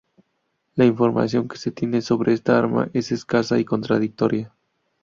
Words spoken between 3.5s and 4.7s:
y contradictoria.